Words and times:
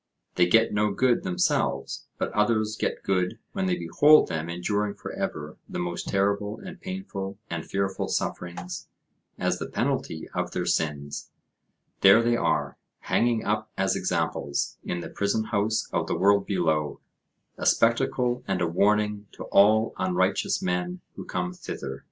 They 0.33 0.47
get 0.47 0.73
no 0.73 0.89
good 0.89 1.21
themselves, 1.21 2.07
but 2.17 2.33
others 2.33 2.75
get 2.75 3.03
good 3.03 3.37
when 3.51 3.67
they 3.67 3.77
behold 3.77 4.29
them 4.29 4.49
enduring 4.49 4.95
for 4.95 5.11
ever 5.11 5.57
the 5.69 5.77
most 5.77 6.07
terrible 6.07 6.57
and 6.59 6.81
painful 6.81 7.37
and 7.51 7.63
fearful 7.63 8.07
sufferings 8.07 8.87
as 9.37 9.59
the 9.59 9.69
penalty 9.69 10.27
of 10.33 10.53
their 10.53 10.65
sins—there 10.65 12.23
they 12.23 12.35
are, 12.35 12.79
hanging 13.01 13.45
up 13.45 13.69
as 13.77 13.95
examples, 13.95 14.79
in 14.83 15.01
the 15.01 15.07
prison 15.09 15.43
house 15.43 15.87
of 15.93 16.07
the 16.07 16.17
world 16.17 16.47
below, 16.47 16.99
a 17.55 17.67
spectacle 17.67 18.43
and 18.47 18.59
a 18.59 18.67
warning 18.67 19.27
to 19.33 19.43
all 19.51 19.93
unrighteous 19.99 20.63
men 20.63 21.01
who 21.15 21.25
come 21.25 21.53
thither. 21.53 21.99